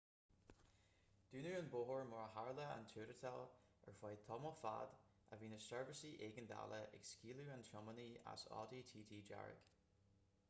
dúnadh 1.33 1.55
an 1.57 1.67
bóthar 1.73 2.05
mar 2.13 2.21
ar 2.21 2.29
tharla 2.37 2.63
an 2.77 2.87
tuairteáil 2.93 3.43
ar 3.89 3.99
feadh 3.99 4.23
tamaill 4.29 4.55
fad 4.61 4.95
a 5.35 5.39
bhí 5.43 5.49
na 5.51 5.59
seirbhísí 5.65 6.13
éigeandála 6.29 6.79
ag 6.85 7.05
scaoileadh 7.11 7.51
an 7.57 7.67
tiománaí 7.69 8.07
as 8.33 8.47
audi 8.61 8.81
tt 8.93 9.21
dearg 9.29 9.69